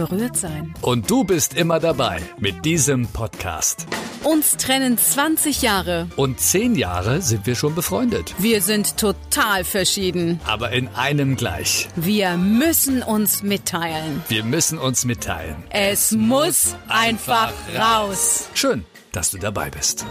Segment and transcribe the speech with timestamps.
[0.00, 0.74] berührt sein.
[0.80, 3.86] Und du bist immer dabei mit diesem Podcast.
[4.24, 6.08] Uns trennen 20 Jahre.
[6.16, 8.34] Und 10 Jahre sind wir schon befreundet.
[8.38, 10.40] Wir sind total verschieden.
[10.46, 11.88] Aber in einem gleich.
[11.96, 14.22] Wir müssen uns mitteilen.
[14.28, 15.56] Wir müssen uns mitteilen.
[15.68, 18.48] Es muss einfach raus.
[18.54, 20.06] Schön, dass du dabei bist.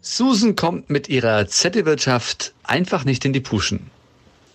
[0.00, 3.90] Susan kommt mit ihrer Zettelwirtschaft einfach nicht in die Puschen.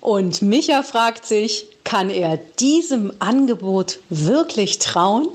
[0.01, 5.29] Und Micha fragt sich, kann er diesem Angebot wirklich trauen?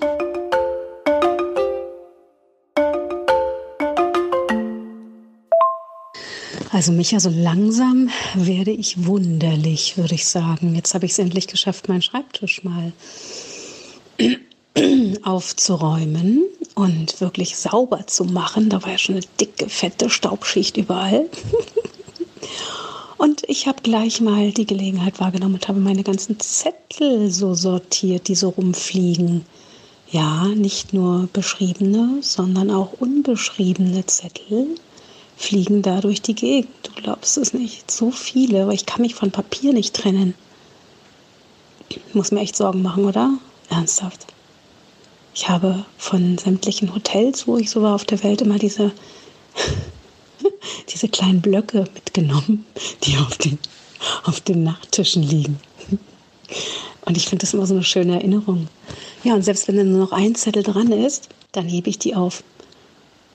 [6.71, 10.77] Also Micha, so langsam werde ich wunderlich, würde ich sagen.
[10.77, 12.93] Jetzt habe ich es endlich geschafft, meinen Schreibtisch mal
[15.25, 16.45] aufzuräumen
[16.77, 18.69] und wirklich sauber zu machen.
[18.69, 21.27] Da war ja schon eine dicke, fette Staubschicht überall.
[23.25, 28.29] Und ich habe gleich mal die Gelegenheit wahrgenommen und habe meine ganzen Zettel so sortiert,
[28.29, 29.47] die so rumfliegen.
[30.11, 34.75] Ja, nicht nur beschriebene, sondern auch unbeschriebene Zettel
[35.39, 36.69] fliegen da durch die Gegend.
[36.83, 37.91] Du glaubst es nicht.
[37.91, 40.35] So viele, aber ich kann mich von Papier nicht trennen.
[41.89, 43.39] Ich muss mir echt Sorgen machen, oder?
[43.71, 44.27] Ernsthaft.
[45.35, 48.93] Ich habe von sämtlichen Hotels, wo ich so war auf der Welt, immer diese,
[50.89, 52.67] diese kleinen Blöcke mitgenommen,
[53.05, 53.59] die auf den,
[54.25, 55.59] auf den Nachttischen liegen.
[57.05, 58.69] Und ich finde das immer so eine schöne Erinnerung.
[59.23, 62.15] Ja, und selbst wenn dann nur noch ein Zettel dran ist, dann hebe ich die
[62.15, 62.43] auf.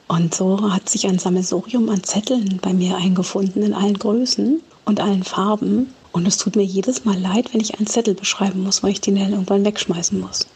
[0.07, 4.99] Und so hat sich ein Sammelsurium an Zetteln bei mir eingefunden in allen Größen und
[4.99, 5.93] allen Farben.
[6.11, 9.01] Und es tut mir jedes Mal leid, wenn ich einen Zettel beschreiben muss, weil ich
[9.01, 10.47] den dann irgendwann wegschmeißen muss.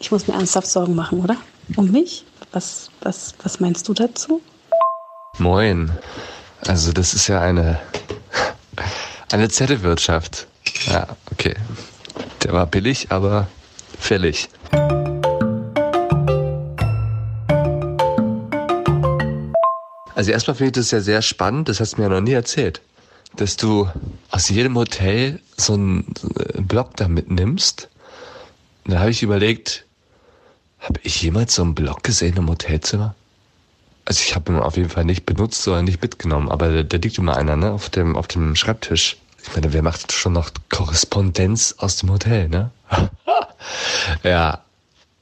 [0.00, 1.36] Ich muss mir ernsthaft Sorgen machen, oder?
[1.76, 2.24] Um mich?
[2.52, 4.42] Was, was, was meinst du dazu?
[5.38, 5.92] Moin.
[6.66, 7.78] Also das ist ja eine,
[9.30, 10.48] eine Zettelwirtschaft.
[10.86, 11.54] Ja, okay.
[12.42, 13.46] Der war billig, aber
[13.98, 14.48] fällig.
[20.14, 22.32] Also erstmal finde ich das ja sehr spannend, das hast du mir ja noch nie
[22.32, 22.80] erzählt,
[23.36, 23.88] dass du
[24.32, 26.12] aus jedem Hotel so einen
[26.54, 27.88] Block da mitnimmst.
[28.84, 29.86] Und da habe ich überlegt,
[30.80, 33.14] habe ich jemals so einen Block gesehen im Hotelzimmer?
[34.08, 37.18] Also ich habe ihn auf jeden Fall nicht benutzt oder nicht mitgenommen, aber da liegt
[37.18, 39.18] immer einer, ne, auf dem, auf dem Schreibtisch.
[39.42, 42.70] Ich meine, wer macht schon noch Korrespondenz aus dem Hotel, ne?
[44.22, 44.62] ja.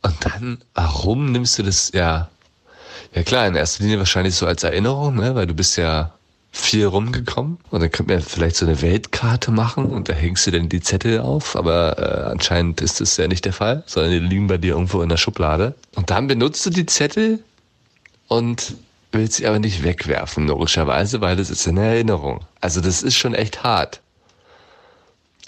[0.02, 2.28] Und dann, warum nimmst du das, ja,
[3.12, 6.12] ja klar, in erster Linie wahrscheinlich so als Erinnerung, ne, weil du bist ja
[6.53, 10.53] viel rumgekommen und dann könnte man vielleicht so eine Weltkarte machen und da hängst du
[10.53, 14.20] dann die Zettel auf, aber äh, anscheinend ist das ja nicht der Fall, sondern die
[14.20, 15.74] liegen bei dir irgendwo in der Schublade.
[15.97, 17.41] Und dann benutzt du die Zettel
[18.28, 18.76] und
[19.12, 22.41] willst sie aber nicht wegwerfen, logischerweise, weil das ist eine Erinnerung.
[22.60, 24.00] Also das ist schon echt hart,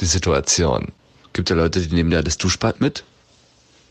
[0.01, 0.93] die Situation.
[1.33, 3.05] Gibt ja Leute, die nehmen da das Duschbad mit,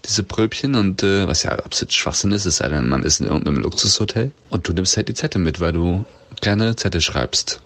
[0.05, 3.61] diese Pröbchen und äh, was ja absolut Schwachsinn ist, sei denn, man ist in irgendeinem
[3.61, 6.05] Luxushotel und du nimmst halt die Zettel mit, weil du
[6.41, 7.61] gerne Zettel schreibst.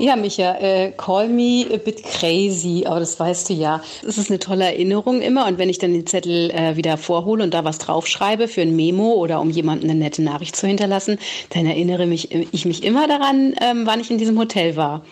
[0.00, 3.80] Ja, Micha, äh, call me a bit crazy, aber das weißt du ja.
[4.04, 7.44] Es ist eine tolle Erinnerung immer und wenn ich dann den Zettel äh, wieder vorhole
[7.44, 11.20] und da was draufschreibe für ein Memo oder um jemandem eine nette Nachricht zu hinterlassen,
[11.50, 15.04] dann erinnere mich, ich mich immer daran, ähm, wann ich in diesem Hotel war.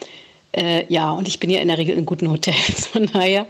[0.52, 3.46] Äh, ja, und ich bin ja in der Regel in guten Hotels, von daher.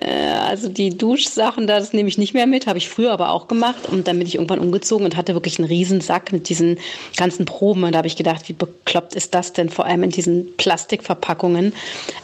[0.00, 3.48] Äh, also die Duschsachen, das nehme ich nicht mehr mit, habe ich früher aber auch
[3.48, 3.86] gemacht.
[3.90, 6.78] Und dann bin ich irgendwann umgezogen und hatte wirklich einen Riesensack mit diesen
[7.16, 7.84] ganzen Proben.
[7.84, 11.74] Und da habe ich gedacht, wie bekloppt ist das denn, vor allem in diesen Plastikverpackungen.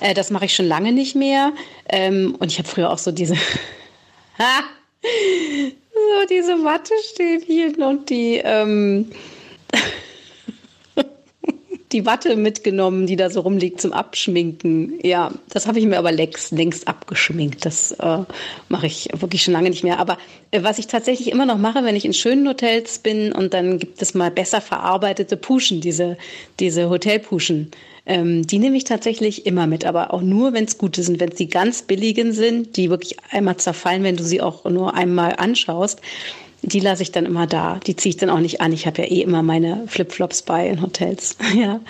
[0.01, 1.53] Äh, das mache ich schon lange nicht mehr.
[1.91, 3.35] Ähm, und ich habe früher auch so diese...
[5.03, 8.41] so diese Wattestäbchen und die...
[8.43, 9.11] Ähm,
[11.99, 15.01] die Watte mitgenommen, die da so rumliegt zum Abschminken.
[15.03, 17.67] Ja, das habe ich mir aber längst, längst abgeschminkt.
[17.67, 18.19] Das äh,
[18.69, 19.99] mache ich wirklich schon lange nicht mehr.
[19.99, 20.17] Aber
[20.53, 23.81] äh, was ich tatsächlich immer noch mache, wenn ich in schönen Hotels bin und dann
[23.81, 26.17] gibt es mal besser verarbeitete Puschen, diese,
[26.61, 27.73] diese Hotelpuschen,
[28.07, 31.19] ähm, die nehme ich tatsächlich immer mit, aber auch nur, wenn es gute sind.
[31.19, 34.95] Wenn es die ganz billigen sind, die wirklich einmal zerfallen, wenn du sie auch nur
[34.95, 36.01] einmal anschaust,
[36.63, 37.81] die lasse ich dann immer da.
[37.87, 38.73] Die ziehe ich dann auch nicht an.
[38.73, 41.37] Ich habe ja eh immer meine Flipflops bei in Hotels.
[41.55, 41.81] Ja.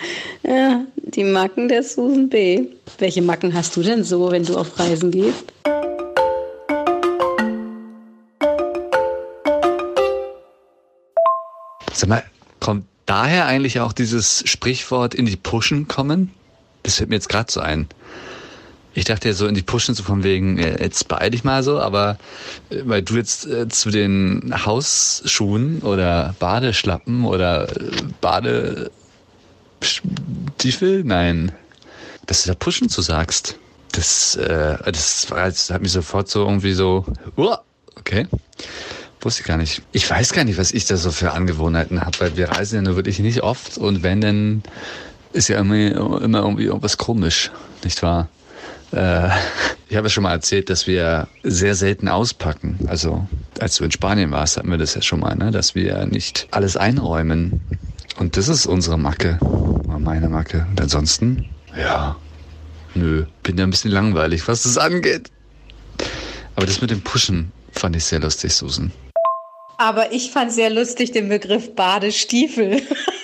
[0.43, 2.67] ja, die Macken der Susan B.
[2.97, 5.43] Welche Macken hast du denn so, wenn du auf Reisen gehst?
[11.93, 12.23] Sag mal,
[12.59, 16.33] kommt daher eigentlich auch dieses Sprichwort in die Puschen kommen?
[16.83, 17.87] Das fällt mir jetzt gerade so ein.
[18.93, 21.79] Ich dachte ja so in die Pushen so von wegen, jetzt beeil dich mal so,
[21.79, 22.17] aber
[22.69, 27.91] äh, weil du jetzt äh, zu den Hausschuhen oder Badeschlappen oder äh,
[28.21, 31.51] Badestiefel, nein,
[32.25, 33.57] dass du da Pushen zu sagst.
[33.91, 37.05] Das, äh, das, war, das hat mich sofort so irgendwie so,
[37.37, 37.55] uh,
[37.95, 38.27] okay.
[39.21, 39.81] Wusste ich gar nicht.
[39.91, 42.81] Ich weiß gar nicht, was ich da so für Angewohnheiten habe, weil wir reisen ja
[42.83, 44.63] nur wirklich nicht oft und wenn, dann
[45.33, 47.51] ist ja immer, immer irgendwie irgendwas komisch,
[47.83, 48.29] nicht wahr?
[48.91, 49.29] Äh,
[49.89, 52.79] ich habe ja schon mal erzählt, dass wir sehr selten auspacken.
[52.87, 53.27] Also
[53.59, 55.51] als du in Spanien warst, hatten wir das ja schon mal, ne?
[55.51, 57.61] dass wir nicht alles einräumen.
[58.17, 59.39] Und das ist unsere Macke,
[59.97, 60.65] meine Macke.
[60.69, 61.45] Und ansonsten,
[61.77, 62.17] ja,
[62.93, 65.29] nö, bin ja ein bisschen langweilig, was das angeht.
[66.55, 68.91] Aber das mit dem Pushen fand ich sehr lustig, Susan.
[69.77, 72.81] Aber ich fand sehr lustig den Begriff Badestiefel.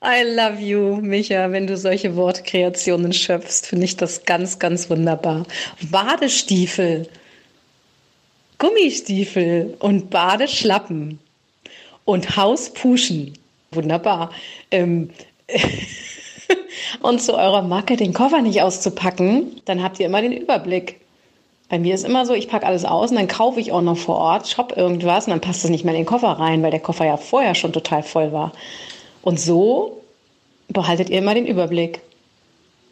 [0.00, 5.44] I love you, Micha, wenn du solche Wortkreationen schöpfst, finde ich das ganz, ganz wunderbar.
[5.90, 7.08] Badestiefel,
[8.58, 11.18] Gummistiefel und Badeschlappen
[12.04, 13.34] und Hauspuschen.
[13.72, 14.30] Wunderbar.
[14.70, 15.10] Ähm,
[17.02, 21.00] und zu eurer Macke den Koffer nicht auszupacken, dann habt ihr immer den Überblick.
[21.68, 23.98] Bei mir ist immer so, ich packe alles aus und dann kaufe ich auch noch
[23.98, 26.70] vor Ort, shop irgendwas und dann passt es nicht mehr in den Koffer rein, weil
[26.70, 28.52] der Koffer ja vorher schon total voll war.
[29.28, 30.00] Und so
[30.68, 32.00] behaltet ihr immer den Überblick.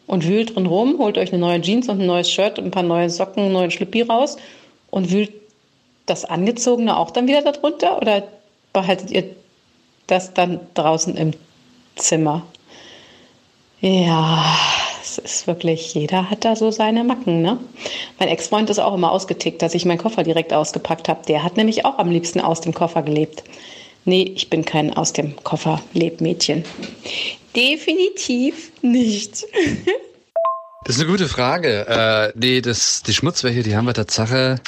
[0.05, 2.71] Und wühlt drin rum, holt euch eine neue Jeans und ein neues Shirt und ein
[2.71, 4.37] paar neue Socken, einen neuen Schlippi raus
[4.91, 5.31] und wühlt
[6.05, 8.21] das Angezogene auch dann wieder darunter oder
[8.71, 9.23] behaltet ihr
[10.05, 11.31] das dann draußen im
[11.95, 12.43] Zimmer?
[13.81, 14.45] Ja,
[15.01, 17.57] es ist wirklich, jeder hat da so seine Macken, ne?
[18.19, 21.25] Mein Ex-Freund ist auch immer ausgetickt, dass ich meinen Koffer direkt ausgepackt habe.
[21.27, 23.43] Der hat nämlich auch am liebsten aus dem Koffer gelebt.
[24.07, 26.63] Nee, ich bin kein aus dem Koffer Lebmädchen.
[27.55, 29.45] Definitiv nicht.
[30.85, 31.85] Das ist eine gute Frage.
[31.85, 34.61] Äh, nee, das, die Schmutzwäsche, die haben wir Tatsache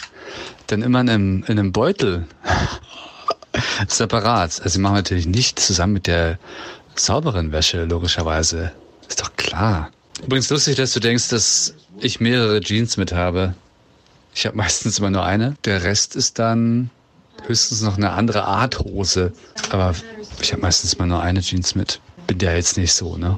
[0.67, 2.27] dann immer in einem, in einem Beutel.
[3.87, 4.61] Separat.
[4.61, 6.37] Also die machen wir natürlich nicht zusammen mit der
[6.95, 8.73] sauberen Wäsche, logischerweise.
[9.07, 9.91] Ist doch klar.
[10.21, 13.53] Übrigens lustig, dass du denkst, dass ich mehrere Jeans mit habe.
[14.35, 15.55] Ich habe meistens immer nur eine.
[15.63, 16.89] Der Rest ist dann
[17.47, 19.33] höchstens noch eine andere Art Hose.
[19.71, 19.93] Aber
[20.41, 21.99] ich habe meistens immer nur eine Jeans mit.
[22.27, 23.37] Bin ja jetzt nicht so, ne?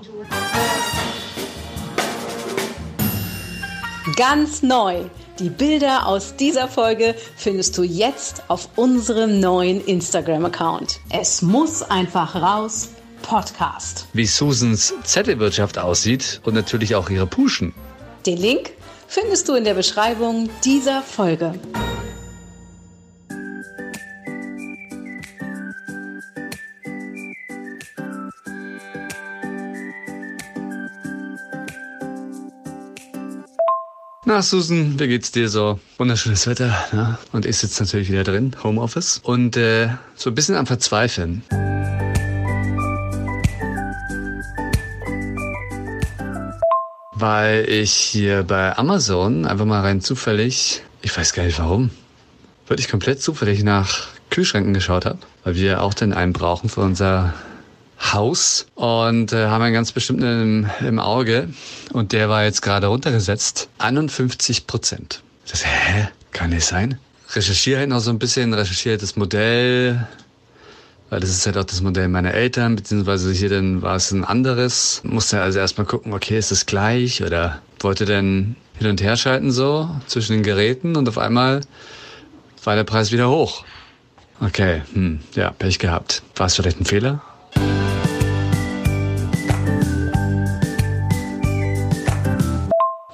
[4.16, 5.04] Ganz neu.
[5.40, 11.00] Die Bilder aus dieser Folge findest du jetzt auf unserem neuen Instagram-Account.
[11.10, 12.90] Es muss einfach raus.
[13.22, 14.08] Podcast.
[14.14, 17.74] Wie Susans Zettelwirtschaft aussieht und natürlich auch ihre Puschen.
[18.26, 18.72] Den Link
[19.08, 21.54] findest du in der Beschreibung dieser Folge.
[34.34, 35.78] Na, Susan, wie geht's dir so?
[35.98, 37.18] Wunderschönes Wetter, ne?
[37.34, 39.20] Und ich sitze natürlich wieder drin, Homeoffice.
[39.24, 41.44] Und äh, so ein bisschen am Verzweifeln.
[47.14, 51.90] Weil ich hier bei Amazon einfach mal rein zufällig, ich weiß gar nicht warum,
[52.68, 55.20] wirklich komplett zufällig nach Kühlschränken geschaut habe.
[55.44, 57.34] Weil wir auch den einen brauchen für unser
[58.02, 60.24] Haus und äh, haben einen ganz bestimmten
[60.82, 61.50] im, im Auge
[61.94, 63.70] und der war jetzt gerade runtergesetzt.
[63.78, 65.22] 51 Prozent.
[65.50, 66.08] Das, hä?
[66.32, 66.98] Kann nicht sein.
[67.34, 70.08] Recherchiere halt noch so ein bisschen, recherchiere das Modell,
[71.10, 74.24] weil das ist halt auch das Modell meiner Eltern, beziehungsweise hier dann war es ein
[74.24, 75.02] anderes.
[75.04, 79.52] Musste also erstmal gucken, okay, ist das gleich oder wollte dann hin und her schalten
[79.52, 81.62] so zwischen den Geräten und auf einmal
[82.64, 83.64] war der Preis wieder hoch.
[84.40, 86.24] Okay, hm, ja, Pech gehabt.
[86.36, 87.22] War es vielleicht ein Fehler?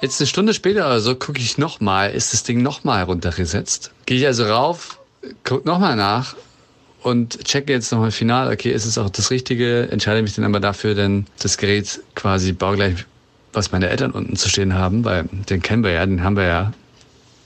[0.00, 3.90] Jetzt eine Stunde später oder so gucke ich nochmal, ist das Ding nochmal runtergesetzt.
[4.06, 5.00] Gehe ich also rauf,
[5.42, 6.36] guck nochmal nach
[7.02, 10.60] und checke jetzt nochmal final, okay, ist es auch das Richtige, entscheide mich dann aber
[10.60, 13.06] dafür, denn das Gerät quasi baugleich,
[13.52, 16.44] was meine Eltern unten zu stehen haben, weil den kennen wir ja, den haben wir
[16.44, 16.72] ja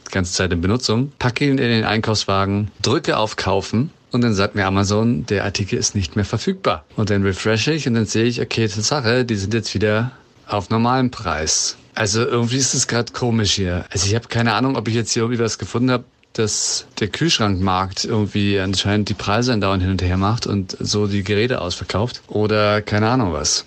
[0.09, 4.35] die ganze Zeit in Benutzung, packe ihn in den Einkaufswagen, drücke auf Kaufen und dann
[4.35, 6.85] sagt mir Amazon, der Artikel ist nicht mehr verfügbar.
[6.97, 10.13] Und dann refreshe ich und dann sehe ich, okay, Tatsache, die sind jetzt wieder
[10.53, 11.77] auf normalen Preis.
[11.95, 13.85] Also irgendwie ist es gerade komisch hier.
[13.91, 17.09] Also ich habe keine Ahnung, ob ich jetzt hier irgendwie was gefunden habe, dass der
[17.09, 22.23] Kühlschrankmarkt irgendwie anscheinend die Preise andauernd hin und her macht und so die Geräte ausverkauft.
[22.29, 23.67] Oder keine Ahnung was.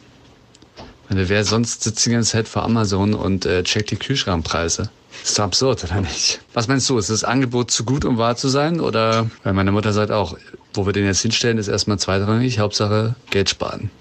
[1.10, 4.90] Meine, wer sonst sitzt die ganze Zeit vor Amazon und äh, checkt die Kühlschrankpreise?
[5.24, 6.42] Ist doch absurd, oder nicht?
[6.54, 6.98] Was meinst du?
[6.98, 8.80] Ist das Angebot zu gut, um wahr zu sein?
[8.80, 10.36] Oder, weil meine Mutter sagt auch,
[10.74, 13.92] wo wir den jetzt hinstellen, ist erstmal zweitrangig, Hauptsache Geld sparen.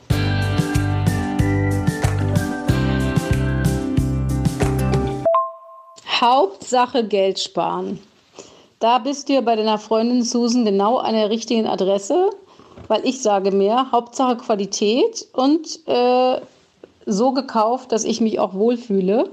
[6.24, 7.98] Hauptsache Geld sparen.
[8.78, 12.30] Da bist du bei deiner Freundin Susan genau an der richtigen Adresse,
[12.88, 16.40] weil ich sage mir, Hauptsache Qualität und äh,
[17.04, 19.28] so gekauft, dass ich mich auch wohlfühle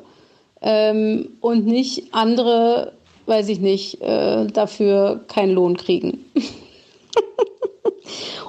[0.62, 2.92] ähm, und nicht andere,
[3.26, 6.26] weiß ich nicht, äh, dafür keinen Lohn kriegen.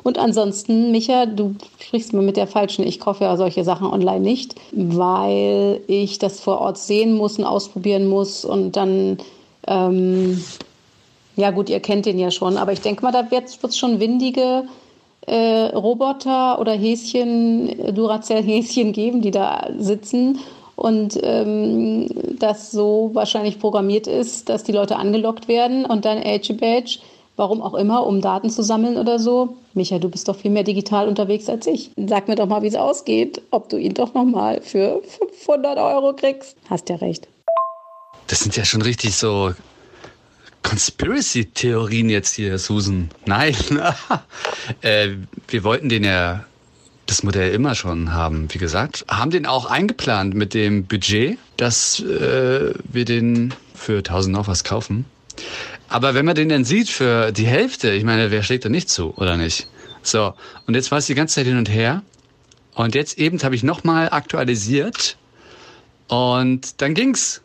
[0.03, 2.87] und ansonsten, Micha, du sprichst mir mit der falschen.
[2.87, 7.45] Ich kaufe ja solche Sachen online nicht, weil ich das vor Ort sehen muss und
[7.45, 9.19] ausprobieren muss und dann,
[9.67, 10.43] ähm,
[11.37, 14.01] ja gut, ihr kennt den ja schon, aber ich denke mal, da wird es schon
[14.01, 14.65] windige
[15.27, 20.39] äh, Roboter oder Häschen, Duracell-Häschen geben, die da sitzen
[20.77, 26.55] und ähm, das so wahrscheinlich programmiert ist, dass die Leute angelockt werden und dann Edge
[26.55, 26.99] Badge,
[27.37, 29.57] warum auch immer, um Daten zu sammeln oder so.
[29.75, 31.91] Micha, du bist doch viel mehr digital unterwegs als ich.
[31.97, 35.03] Sag mir doch mal, wie es ausgeht, ob du ihn doch noch mal für
[35.47, 36.57] 500 Euro kriegst.
[36.69, 37.29] Hast ja recht.
[38.27, 39.53] Das sind ja schon richtig so
[40.63, 43.11] Conspiracy-Theorien jetzt hier, Susan.
[43.27, 43.57] Nein.
[44.81, 45.11] äh,
[45.49, 46.45] wir wollten den ja
[47.07, 49.05] das Modell immer schon haben, wie gesagt.
[49.09, 54.65] Haben den auch eingeplant mit dem Budget, dass äh, wir den für 1000 noch was
[54.65, 55.05] kaufen.
[55.93, 58.89] Aber wenn man den dann sieht für die Hälfte, ich meine, wer schlägt da nicht
[58.89, 59.69] zu, oder nicht?
[60.03, 60.33] So,
[60.67, 62.03] und jetzt war es die ganze Zeit hin und her.
[62.75, 65.19] Und jetzt eben habe ich nochmal aktualisiert.
[66.09, 67.43] Und dann ging's.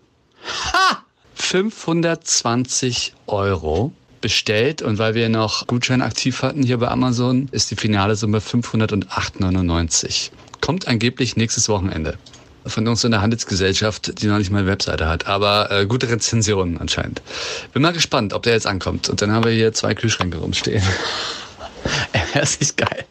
[0.72, 1.04] Ha!
[1.36, 7.76] 520 Euro bestellt und weil wir noch Gutschein aktiv hatten hier bei Amazon, ist die
[7.76, 10.32] finale Summe 508,99.
[10.62, 12.18] Kommt angeblich nächstes Wochenende.
[12.68, 16.10] Von uns in der Handelsgesellschaft, die noch nicht mal eine Webseite hat, aber äh, gute
[16.10, 17.22] Rezensionen anscheinend.
[17.74, 19.10] Bin mal gespannt, ob der jetzt ankommt.
[19.10, 20.84] Und dann haben wir hier zwei Kühlschränke rumstehen.
[22.34, 23.06] das ist geil.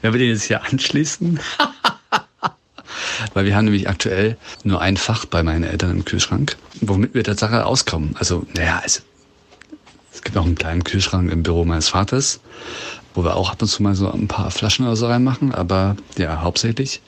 [0.00, 1.40] Wenn wir den jetzt hier anschließen.
[3.34, 7.24] Weil wir haben nämlich aktuell nur ein Fach bei meinen Eltern im Kühlschrank, womit wir
[7.24, 8.14] Tatsache auskommen.
[8.18, 9.00] Also, naja, also,
[10.12, 12.40] es gibt noch einen kleinen Kühlschrank im Büro meines Vaters,
[13.14, 15.54] wo wir auch ab und zu mal so ein paar Flaschen oder so reinmachen.
[15.54, 17.00] Aber ja, hauptsächlich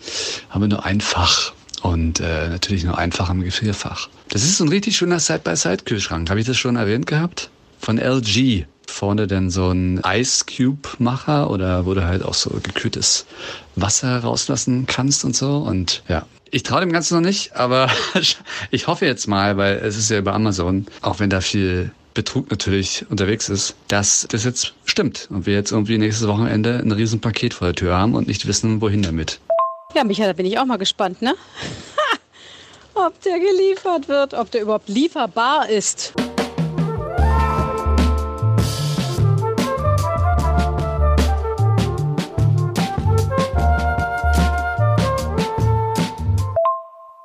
[0.50, 1.52] haben wir nur ein Fach.
[1.84, 4.08] Und äh, natürlich nur ein Fach im Gefrierfach.
[4.30, 6.30] Das ist so ein richtig schöner Side-by-Side-Kühlschrank.
[6.30, 7.50] Habe ich das schon erwähnt gehabt?
[7.78, 12.58] Von LG vorne dann so ein Ice Cube Macher oder wo du halt auch so
[12.62, 13.26] gekühltes
[13.76, 15.58] Wasser rauslassen kannst und so.
[15.58, 17.90] Und ja, ich traue dem Ganzen noch nicht, aber
[18.70, 22.50] ich hoffe jetzt mal, weil es ist ja über Amazon, auch wenn da viel Betrug
[22.50, 27.52] natürlich unterwegs ist, dass das jetzt stimmt und wir jetzt irgendwie nächstes Wochenende ein Riesenpaket
[27.52, 29.38] vor der Tür haben und nicht wissen, wohin damit.
[29.94, 31.36] Ja, Michael, da bin ich auch mal gespannt, ne?
[32.94, 36.12] ob der geliefert wird, ob der überhaupt lieferbar ist.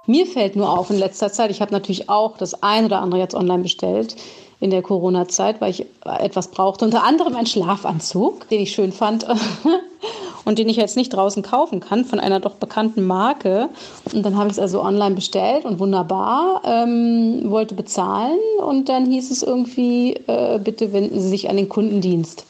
[0.06, 3.20] Mir fällt nur auf in letzter Zeit, ich habe natürlich auch das ein oder andere
[3.20, 4.16] jetzt online bestellt
[4.60, 6.86] in der Corona-Zeit, weil ich etwas brauchte.
[6.86, 9.26] Unter anderem einen Schlafanzug, den ich schön fand
[10.46, 13.70] und den ich jetzt nicht draußen kaufen kann, von einer doch bekannten Marke.
[14.14, 19.06] Und dann habe ich es also online bestellt und wunderbar, ähm, wollte bezahlen und dann
[19.06, 22.46] hieß es irgendwie, äh, bitte wenden Sie sich an den Kundendienst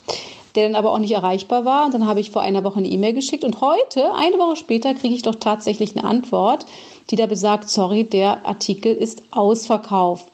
[0.56, 1.86] der dann aber auch nicht erreichbar war.
[1.86, 4.94] Und dann habe ich vor einer Woche eine E-Mail geschickt und heute, eine Woche später,
[4.94, 6.66] kriege ich doch tatsächlich eine Antwort,
[7.12, 10.28] die da besagt, sorry, der Artikel ist ausverkauft.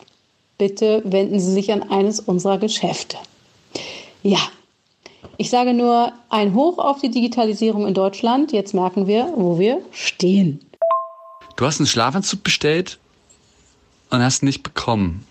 [0.57, 3.17] Bitte wenden Sie sich an eines unserer Geschäfte.
[4.23, 4.39] Ja,
[5.37, 8.51] ich sage nur ein Hoch auf die Digitalisierung in Deutschland.
[8.53, 10.61] Jetzt merken wir, wo wir stehen.
[11.57, 12.99] Du hast einen Schlafanzug bestellt
[14.09, 15.25] und hast ihn nicht bekommen.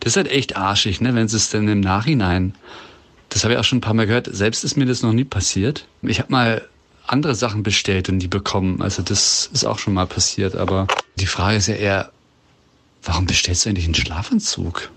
[0.00, 2.54] Das ist halt echt arschig, ne, wenn es denn im Nachhinein.
[3.28, 4.28] Das habe ich auch schon ein paar Mal gehört.
[4.30, 5.86] Selbst ist mir das noch nie passiert.
[6.02, 6.68] Ich habe mal
[7.06, 8.82] andere Sachen bestellt und die bekommen.
[8.82, 10.56] Also das ist auch schon mal passiert.
[10.56, 12.12] Aber die Frage ist ja eher,
[13.02, 14.90] warum bestellst du eigentlich einen Schlafanzug?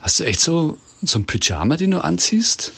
[0.00, 2.72] Hast du echt so, so ein Pyjama, den du anziehst?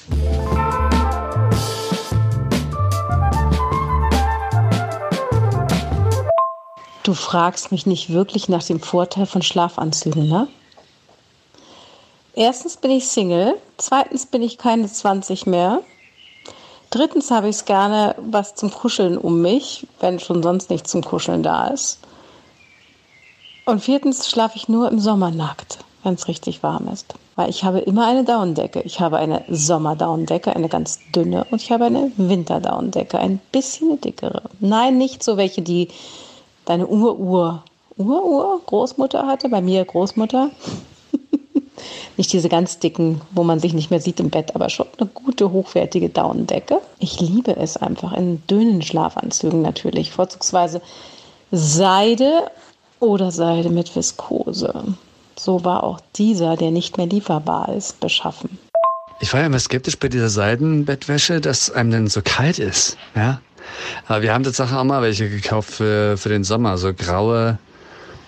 [7.03, 10.49] Du fragst mich nicht wirklich nach dem Vorteil von Schlafanzügen, ne?
[12.35, 15.83] Erstens bin ich Single, zweitens bin ich keine 20 mehr
[16.91, 21.05] Drittens habe ich es gerne was zum Kuscheln um mich, wenn schon sonst nichts zum
[21.05, 22.01] Kuscheln da ist.
[23.71, 27.15] Und viertens schlafe ich nur im Sommer nackt, wenn es richtig warm ist.
[27.37, 28.81] Weil ich habe immer eine Daunendecke.
[28.81, 34.43] Ich habe eine Sommerdaunendecke, eine ganz dünne, und ich habe eine Winterdaunendecke, ein bisschen dickere.
[34.59, 35.87] Nein, nicht so welche, die
[36.65, 37.63] deine Ur-Ur,
[37.97, 40.51] Ur-Ur Großmutter hatte, bei mir Großmutter.
[42.17, 45.09] Nicht diese ganz dicken, wo man sich nicht mehr sieht im Bett, aber schon eine
[45.09, 46.81] gute, hochwertige Daunendecke.
[46.99, 50.83] Ich liebe es einfach in dünnen Schlafanzügen natürlich, vorzugsweise
[51.53, 52.51] Seide
[53.01, 54.95] Oder Seide mit Viskose.
[55.39, 58.59] So war auch dieser, der nicht mehr lieferbar ist, beschaffen.
[59.21, 62.97] Ich war ja immer skeptisch bei dieser Seidenbettwäsche, dass einem dann so kalt ist.
[63.15, 63.41] Ja?
[64.07, 66.77] Aber wir haben tatsächlich auch mal welche gekauft für, für den Sommer.
[66.79, 67.59] So graue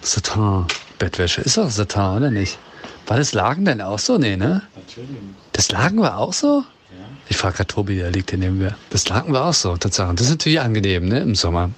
[0.00, 1.42] Satin-Bettwäsche.
[1.42, 2.58] Ist auch Satin, oder nicht?
[3.06, 4.16] War das Lagen denn auch so?
[4.16, 4.62] Nee, ne?
[4.74, 5.08] Natürlich.
[5.52, 6.64] Das Lagen war auch so?
[7.32, 7.36] Ja.
[7.36, 8.76] Ich frage gerade Tobi, der liegt hier neben mir.
[8.90, 10.16] Das Lagen war auch so, tatsächlich.
[10.16, 11.70] Das ist natürlich angenehm, ne, im Sommer.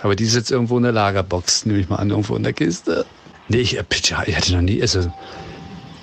[0.00, 2.52] Aber die ist jetzt irgendwo in der Lagerbox, nehme ich mal an, irgendwo in der
[2.52, 3.04] Kiste.
[3.48, 3.84] Nee, ich, äh,
[4.26, 5.12] ich hatte noch nie, also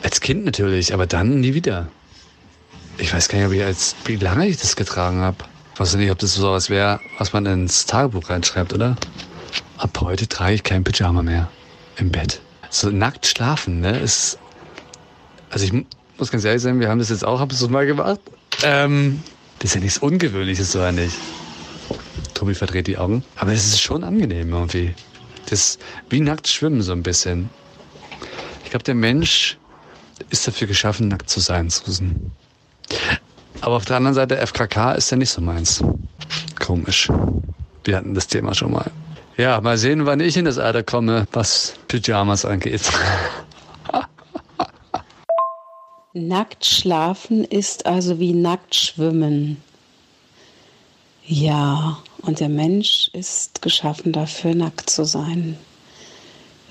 [0.03, 1.88] als Kind natürlich, aber dann nie wieder.
[2.98, 5.38] Ich weiß gar nicht, ob ich als, wie lange ich das getragen habe.
[5.74, 8.98] Ich weiß nicht, ob das so was wäre, was man ins Tagebuch reinschreibt, oder?
[9.77, 11.50] Ab heute trage ich kein Pyjama mehr
[11.96, 12.41] im Bett.
[12.70, 14.38] So nackt schlafen, ne, ist,
[15.50, 15.86] also ich
[16.18, 18.20] muss ganz ehrlich sein, wir haben das jetzt auch ab und zu mal gemacht.
[18.63, 19.24] Ähm,
[19.60, 21.16] das ist ja nichts Ungewöhnliches, so nicht.
[22.34, 23.24] Tobi verdreht die Augen.
[23.36, 24.94] Aber es ist schon angenehm irgendwie.
[25.50, 27.50] Das ist wie nackt schwimmen so ein bisschen.
[28.63, 29.58] Ich glaube, der Mensch
[30.30, 32.32] ist dafür geschaffen, nackt zu sein, Susan.
[33.62, 35.84] Aber auf der anderen Seite, FKK ist ja nicht so meins.
[36.60, 37.10] Komisch.
[37.84, 38.92] Wir hatten das Thema schon mal.
[39.38, 42.82] Ja, mal sehen, wann ich in das Alter komme, was Pyjamas angeht.
[46.13, 49.62] Nackt schlafen ist also wie nackt schwimmen.
[51.28, 55.56] Ja, und der Mensch ist geschaffen dafür, nackt zu sein.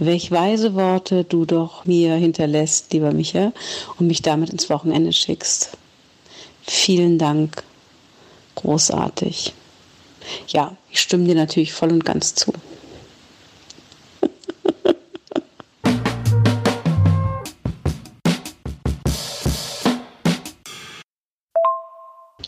[0.01, 3.53] Welch weise Worte du doch mir hinterlässt, lieber Micha,
[3.97, 5.77] und mich damit ins Wochenende schickst.
[6.63, 7.63] Vielen Dank.
[8.57, 9.55] Großartig.
[10.49, 12.53] Ja, ich stimme dir natürlich voll und ganz zu.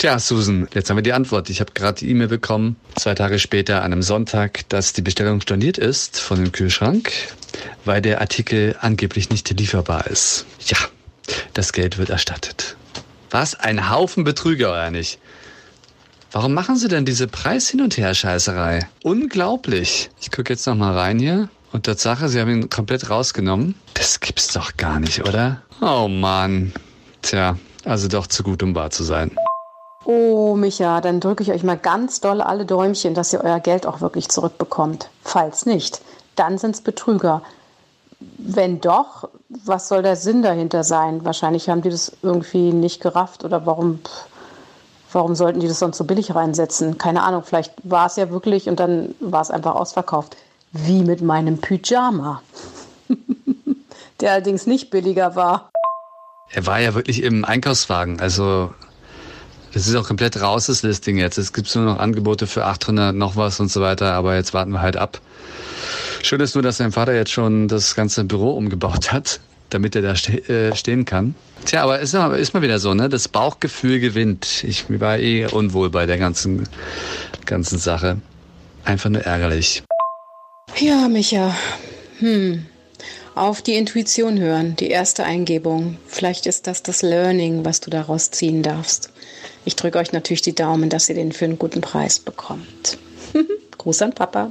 [0.00, 1.50] Tja, Susan, jetzt haben wir die Antwort.
[1.50, 5.42] Ich habe gerade die E-Mail bekommen, zwei Tage später an einem Sonntag, dass die Bestellung
[5.42, 7.12] storniert ist von dem Kühlschrank,
[7.84, 10.46] weil der Artikel angeblich nicht lieferbar ist.
[10.64, 10.78] Ja,
[11.52, 12.78] das Geld wird erstattet.
[13.28, 13.60] Was?
[13.60, 15.18] Ein Haufen Betrüger, oder nicht?
[16.32, 18.88] Warum machen Sie denn diese Preis-Hin- und Her-Scheißerei?
[19.02, 20.08] Unglaublich.
[20.18, 21.50] Ich gucke jetzt noch mal rein hier.
[21.72, 23.74] Und Tatsache, Sie haben ihn komplett rausgenommen.
[23.92, 25.60] Das gibt's doch gar nicht, oder?
[25.82, 26.72] Oh Mann.
[27.20, 29.32] Tja, also doch zu gut, um wahr zu sein.
[30.04, 33.86] Oh, Micha, dann drücke ich euch mal ganz doll alle Däumchen, dass ihr euer Geld
[33.86, 35.10] auch wirklich zurückbekommt.
[35.22, 36.00] Falls nicht,
[36.36, 37.42] dann sind es Betrüger.
[38.38, 41.24] Wenn doch, was soll der Sinn dahinter sein?
[41.24, 44.00] Wahrscheinlich haben die das irgendwie nicht gerafft oder warum,
[45.12, 46.96] warum sollten die das sonst so billig reinsetzen?
[46.96, 50.36] Keine Ahnung, vielleicht war es ja wirklich und dann war es einfach ausverkauft.
[50.72, 52.42] Wie mit meinem Pyjama,
[54.20, 55.70] der allerdings nicht billiger war.
[56.52, 58.70] Er war ja wirklich im Einkaufswagen, also
[59.72, 61.38] das ist auch komplett raus, das Listing jetzt.
[61.38, 64.72] Es gibt nur noch Angebote für 800 noch was und so weiter, aber jetzt warten
[64.72, 65.20] wir halt ab.
[66.22, 70.02] Schön ist nur, dass sein Vater jetzt schon das ganze Büro umgebaut hat, damit er
[70.02, 71.34] da ste äh, stehen kann.
[71.64, 73.08] Tja, aber ist, ist mal wieder so, ne?
[73.08, 74.64] Das Bauchgefühl gewinnt.
[74.64, 76.68] Ich war eh unwohl bei der ganzen,
[77.46, 78.18] ganzen Sache.
[78.84, 79.82] Einfach nur ärgerlich.
[80.78, 81.54] Ja, Micha.
[82.18, 82.66] Hm.
[83.40, 85.96] Auf die Intuition hören, die erste Eingebung.
[86.06, 89.10] Vielleicht ist das das Learning, was du daraus ziehen darfst.
[89.64, 92.98] Ich drücke euch natürlich die Daumen, dass ihr den für einen guten Preis bekommt.
[93.78, 94.50] Gruß an Papa.